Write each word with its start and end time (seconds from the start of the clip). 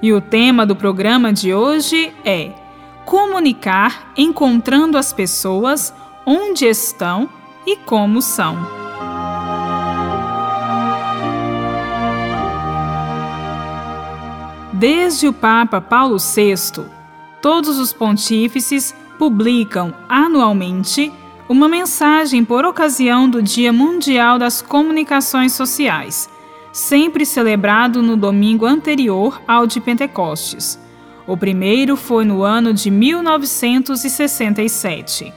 E 0.00 0.12
o 0.12 0.20
tema 0.20 0.64
do 0.64 0.76
programa 0.76 1.32
de 1.32 1.52
hoje 1.52 2.14
é 2.24 2.52
Comunicar 3.04 4.12
encontrando 4.16 4.96
as 4.96 5.12
pessoas 5.12 5.92
onde 6.24 6.66
estão 6.66 7.28
e 7.66 7.74
como 7.74 8.22
são. 8.22 8.56
Desde 14.72 15.26
o 15.26 15.32
Papa 15.32 15.80
Paulo 15.80 16.18
VI, 16.18 16.84
todos 17.42 17.78
os 17.78 17.92
pontífices 17.92 18.94
publicam 19.18 19.92
anualmente 20.08 21.12
uma 21.48 21.68
mensagem 21.68 22.44
por 22.44 22.64
ocasião 22.64 23.28
do 23.28 23.42
Dia 23.42 23.72
Mundial 23.72 24.38
das 24.38 24.62
Comunicações 24.62 25.54
Sociais 25.54 26.30
sempre 26.78 27.26
celebrado 27.26 28.00
no 28.00 28.16
domingo 28.16 28.64
anterior 28.64 29.42
ao 29.48 29.66
de 29.66 29.80
Pentecostes. 29.80 30.78
O 31.26 31.36
primeiro 31.36 31.96
foi 31.96 32.24
no 32.24 32.44
ano 32.44 32.72
de 32.72 32.88
1967. 32.90 35.34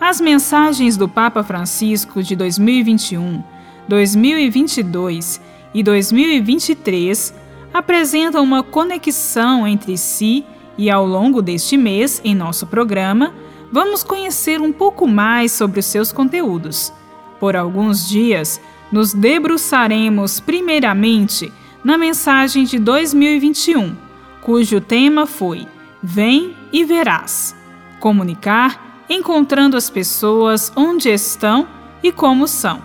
As 0.00 0.20
mensagens 0.20 0.96
do 0.96 1.08
Papa 1.08 1.42
Francisco 1.42 2.22
de 2.22 2.36
2021, 2.36 3.42
2022 3.88 5.40
e 5.74 5.82
2023 5.82 7.34
apresentam 7.74 8.44
uma 8.44 8.62
conexão 8.62 9.66
entre 9.66 9.98
si 9.98 10.46
e 10.78 10.88
ao 10.88 11.04
longo 11.04 11.42
deste 11.42 11.76
mês, 11.76 12.22
em 12.24 12.36
nosso 12.36 12.68
programa, 12.68 13.34
vamos 13.72 14.04
conhecer 14.04 14.60
um 14.60 14.72
pouco 14.72 15.08
mais 15.08 15.50
sobre 15.50 15.80
os 15.80 15.86
seus 15.86 16.12
conteúdos. 16.12 16.92
Por 17.40 17.56
alguns 17.56 18.08
dias, 18.08 18.60
nos 18.90 19.12
debruçaremos 19.12 20.40
primeiramente 20.40 21.52
na 21.84 21.96
mensagem 21.98 22.64
de 22.64 22.78
2021, 22.78 23.96
cujo 24.42 24.80
tema 24.80 25.26
foi 25.26 25.66
Vem 26.02 26.56
e 26.72 26.84
Verás 26.84 27.56
comunicar 27.98 29.04
encontrando 29.08 29.76
as 29.76 29.88
pessoas 29.88 30.72
onde 30.76 31.08
estão 31.08 31.66
e 32.02 32.12
como 32.12 32.46
são. 32.46 32.82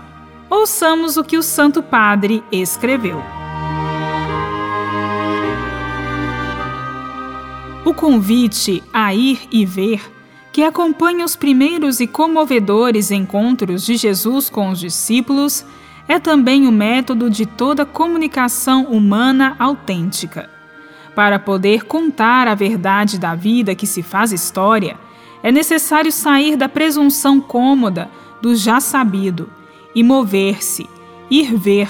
Ouçamos 0.50 1.18
o 1.18 1.24
que 1.24 1.38
o 1.38 1.44
Santo 1.44 1.82
Padre 1.82 2.44
escreveu. 2.52 3.22
O 7.86 7.94
convite 7.94 8.82
a 8.94 9.14
ir 9.14 9.42
e 9.52 9.66
ver, 9.66 10.02
que 10.52 10.64
acompanha 10.64 11.26
os 11.26 11.36
primeiros 11.36 12.00
e 12.00 12.08
comovedores 12.08 13.12
encontros 13.12 13.86
de 13.86 13.98
Jesus 13.98 14.50
com 14.50 14.70
os 14.70 14.80
discípulos, 14.80 15.66
é 16.08 16.20
também 16.20 16.68
o 16.68 16.72
método 16.72 17.30
de 17.30 17.46
toda 17.46 17.86
comunicação 17.86 18.86
humana 18.86 19.56
autêntica. 19.58 20.50
Para 21.16 21.40
poder 21.40 21.86
contar 21.86 22.48
a 22.48 22.56
verdade 22.56 23.20
da 23.20 23.36
vida 23.36 23.76
que 23.76 23.86
se 23.86 24.02
faz 24.02 24.32
história, 24.32 24.98
é 25.42 25.52
necessário 25.52 26.12
sair 26.12 26.56
da 26.56 26.68
presunção 26.68 27.40
cômoda 27.40 28.10
do 28.42 28.56
já 28.56 28.80
sabido 28.80 29.50
e 29.94 30.04
mover-se, 30.04 30.90
ir 31.30 31.56
ver, 31.56 31.90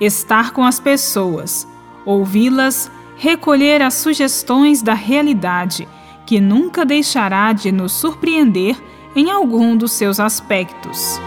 estar 0.00 0.52
com 0.52 0.64
as 0.64 0.80
pessoas, 0.80 1.66
ouvi-las, 2.04 2.90
recolher 3.16 3.82
as 3.82 3.94
sugestões 3.94 4.82
da 4.82 4.94
realidade, 4.94 5.88
que 6.26 6.40
nunca 6.40 6.84
deixará 6.84 7.52
de 7.52 7.70
nos 7.70 7.92
surpreender 7.92 8.76
em 9.14 9.30
algum 9.30 9.76
dos 9.76 9.92
seus 9.92 10.20
aspectos. 10.20 11.20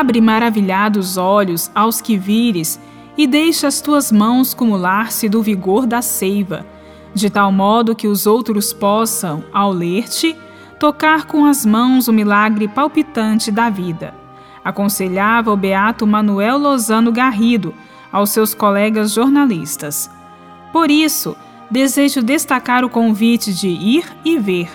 Abre 0.00 0.18
maravilhados 0.18 1.18
olhos 1.18 1.70
aos 1.74 2.00
que 2.00 2.16
vires, 2.16 2.80
e 3.18 3.26
deixa 3.26 3.66
as 3.66 3.82
tuas 3.82 4.10
mãos 4.10 4.54
cumular-se 4.54 5.28
do 5.28 5.42
vigor 5.42 5.86
da 5.86 6.00
seiva, 6.00 6.64
de 7.12 7.28
tal 7.28 7.52
modo 7.52 7.94
que 7.94 8.08
os 8.08 8.26
outros 8.26 8.72
possam, 8.72 9.44
ao 9.52 9.70
ler-te, 9.70 10.34
tocar 10.78 11.26
com 11.26 11.44
as 11.44 11.66
mãos 11.66 12.08
o 12.08 12.14
milagre 12.14 12.66
palpitante 12.66 13.50
da 13.50 13.68
vida. 13.68 14.14
Aconselhava 14.64 15.52
o 15.52 15.56
beato 15.56 16.06
Manuel 16.06 16.56
Lozano 16.56 17.12
Garrido 17.12 17.74
aos 18.10 18.30
seus 18.30 18.54
colegas 18.54 19.12
jornalistas. 19.12 20.10
Por 20.72 20.90
isso, 20.90 21.36
desejo 21.70 22.22
destacar 22.22 22.86
o 22.86 22.88
convite 22.88 23.52
de 23.52 23.68
ir 23.68 24.06
e 24.24 24.38
ver, 24.38 24.70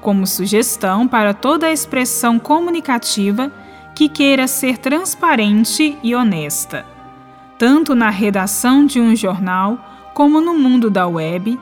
como 0.00 0.24
sugestão 0.24 1.08
para 1.08 1.34
toda 1.34 1.66
a 1.66 1.72
expressão 1.72 2.38
comunicativa 2.38 3.50
que 3.98 4.08
queira 4.08 4.46
ser 4.46 4.78
transparente 4.78 5.98
e 6.04 6.14
honesta, 6.14 6.86
tanto 7.58 7.96
na 7.96 8.10
redação 8.10 8.86
de 8.86 9.00
um 9.00 9.16
jornal 9.16 9.76
como 10.14 10.40
no 10.40 10.54
mundo 10.56 10.88
da 10.88 11.08
web, 11.08 11.58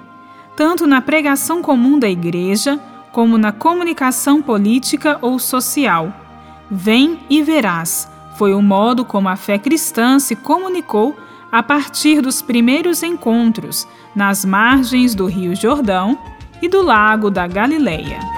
tanto 0.54 0.86
na 0.86 1.00
pregação 1.00 1.62
comum 1.62 1.98
da 1.98 2.10
igreja 2.10 2.78
como 3.10 3.38
na 3.38 3.52
comunicação 3.52 4.42
política 4.42 5.16
ou 5.22 5.38
social. 5.38 6.12
Vem 6.70 7.20
e 7.30 7.42
verás 7.42 8.06
foi 8.36 8.52
o 8.52 8.60
modo 8.60 9.02
como 9.02 9.30
a 9.30 9.36
fé 9.36 9.56
cristã 9.56 10.18
se 10.18 10.36
comunicou 10.36 11.16
a 11.50 11.62
partir 11.62 12.20
dos 12.20 12.42
primeiros 12.42 13.02
encontros 13.02 13.88
nas 14.14 14.44
margens 14.44 15.14
do 15.14 15.24
Rio 15.24 15.56
Jordão 15.56 16.18
e 16.60 16.68
do 16.68 16.82
Lago 16.82 17.30
da 17.30 17.46
Galileia. 17.46 18.35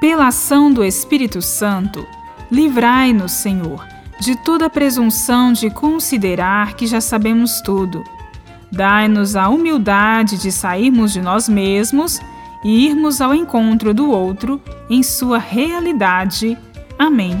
Pela 0.00 0.28
ação 0.28 0.72
do 0.72 0.84
Espírito 0.84 1.40
Santo, 1.40 2.06
livrai-nos, 2.50 3.32
Senhor, 3.32 3.86
de 4.20 4.36
toda 4.36 4.70
presunção 4.70 5.52
de 5.52 5.70
considerar 5.70 6.74
que 6.74 6.86
já 6.86 7.00
sabemos 7.00 7.60
tudo. 7.60 8.02
Dai-nos 8.70 9.36
a 9.36 9.48
humildade 9.48 10.36
de 10.38 10.50
sairmos 10.50 11.12
de 11.12 11.20
nós 11.20 11.48
mesmos 11.48 12.20
e 12.64 12.86
irmos 12.86 13.20
ao 13.20 13.34
encontro 13.34 13.94
do 13.94 14.10
outro 14.10 14.60
em 14.90 15.02
sua 15.02 15.38
realidade. 15.38 16.58
Amém. 16.98 17.40